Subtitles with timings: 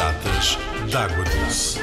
[0.00, 0.58] Piratas
[0.90, 1.78] d'Água Doce.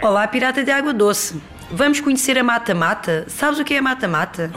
[0.00, 1.38] Olá, pirata de água doce.
[1.70, 3.26] Vamos conhecer a mata-mata?
[3.28, 4.50] Sabes o que é a mata-mata?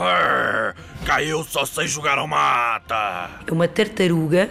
[1.06, 3.30] Cá eu só sei jogar ao mata.
[3.46, 4.50] É uma tartaruga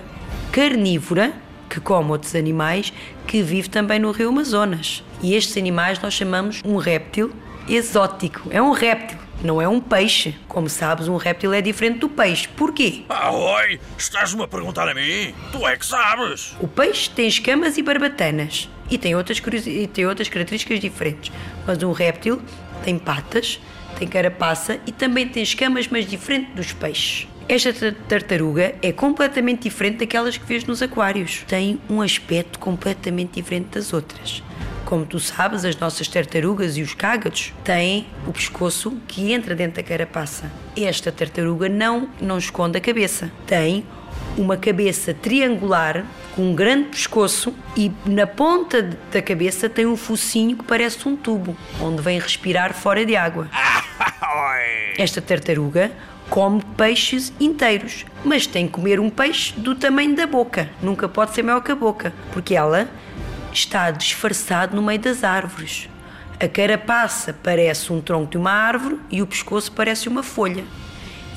[0.52, 1.32] carnívora
[1.68, 2.92] que come outros animais
[3.26, 5.02] que vive também no rio Amazonas.
[5.22, 7.32] E estes animais nós chamamos um réptil
[7.68, 8.48] exótico.
[8.50, 10.34] É um réptil, não é um peixe.
[10.48, 12.48] Como sabes, um réptil é diferente do peixe.
[12.48, 13.02] Porquê?
[13.08, 15.34] Ah, oi, estás-me a perguntar a mim?
[15.52, 16.56] Tu é que sabes.
[16.60, 21.30] O peixe tem escamas e barbatanas e tem outras, e tem outras características diferentes.
[21.66, 22.40] Mas um réptil
[22.84, 23.60] tem patas,
[23.98, 27.26] tem carapaça e também tem escamas, mas diferente dos peixes.
[27.48, 31.44] Esta tar- tartaruga é completamente diferente daquelas que vês nos aquários.
[31.48, 34.42] Tem um aspecto completamente diferente das outras.
[34.84, 39.76] Como tu sabes, as nossas tartarugas e os cágados têm o pescoço que entra dentro
[39.76, 40.50] da carapaça.
[40.76, 43.30] Esta tartaruga não, não esconde a cabeça.
[43.46, 43.84] Tem
[44.36, 50.56] uma cabeça triangular com um grande pescoço e na ponta da cabeça tem um focinho
[50.56, 53.48] que parece um tubo, onde vem respirar fora de água.
[54.96, 55.90] Esta tartaruga
[56.30, 60.68] come peixes inteiros, mas tem que comer um peixe do tamanho da boca.
[60.82, 62.88] Nunca pode ser maior que a boca, porque ela
[63.58, 65.88] está disfarçada no meio das árvores.
[66.40, 70.64] A carapaça parece um tronco de uma árvore e o pescoço parece uma folha.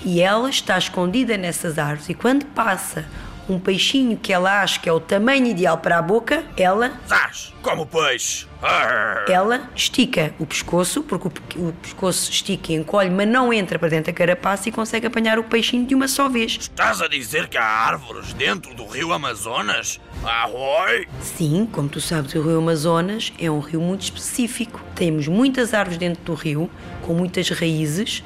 [0.06, 3.06] E ela está escondida nessas árvores e quando passa
[3.52, 7.54] um peixinho que ela acha que é o tamanho ideal para a boca, ela Zás,
[7.62, 8.48] como peixe.
[8.62, 9.26] Arr.
[9.28, 11.28] ela estica o pescoço, porque
[11.58, 15.08] o, o pescoço estica e encolhe, mas não entra para dentro da carapaça e consegue
[15.08, 16.58] apanhar o peixinho de uma só vez.
[16.62, 20.00] Estás a dizer que há árvores dentro do rio Amazonas?
[20.24, 21.08] Ah, oi.
[21.22, 24.80] Sim, como tu sabes, o rio Amazonas é um rio muito específico.
[24.94, 26.70] Temos muitas árvores dentro do rio,
[27.02, 28.24] com muitas raízes.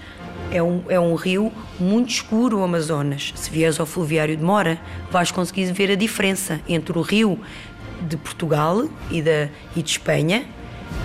[0.51, 3.33] É um, é um rio muito escuro, o Amazonas.
[3.35, 4.79] Se vieres ao fluviário de Mora,
[5.11, 7.39] vais conseguir ver a diferença entre o rio
[8.01, 10.45] de Portugal e, da, e de Espanha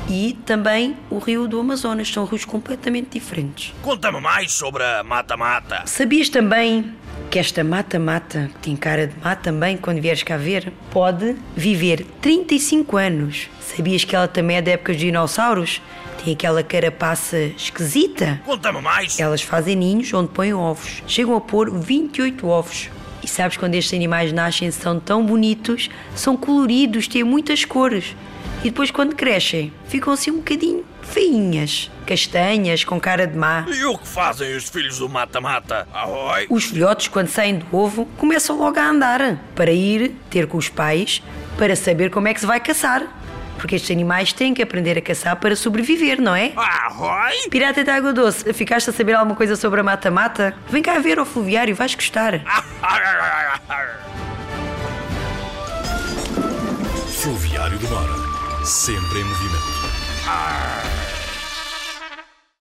[0.08, 2.08] e também o rio do Amazonas.
[2.08, 3.72] São rios completamente diferentes.
[3.82, 5.82] Conta-me mais sobre a mata-mata.
[5.86, 6.94] Sabias também
[7.30, 12.04] que esta mata-mata, que tem cara de mata também, quando vieres cá ver, pode viver
[12.20, 13.48] 35 anos?
[13.60, 15.80] Sabias que ela também é da época dos dinossauros?
[16.22, 18.40] Tem aquela carapaça esquisita?
[18.44, 19.18] Conta-me mais.
[19.18, 21.02] Elas fazem ninhos onde põem ovos.
[21.06, 22.90] Chegam a pôr 28 ovos.
[23.22, 28.14] E sabes quando estes animais nascem são tão bonitos, são coloridos, têm muitas cores.
[28.60, 33.64] E depois quando crescem, ficam assim um bocadinho feinhas, castanhas, com cara de má.
[33.68, 35.88] E o que fazem os filhos do mata-mata?
[36.48, 40.68] Os filhotes, quando saem do ovo, começam logo a andar para ir ter com os
[40.68, 41.22] pais
[41.56, 43.19] para saber como é que se vai caçar.
[43.60, 46.52] Porque estes animais têm que aprender a caçar para sobreviver, não é?
[46.56, 46.92] Ah,
[47.28, 47.50] oi.
[47.50, 50.54] Pirata de água doce, ficaste a saber alguma coisa sobre a mata-mata?
[50.68, 52.40] Vem cá ver ao fluviário, vais gostar.
[57.20, 58.64] Fluviário de Mora.
[58.64, 61.19] Sempre em movimento.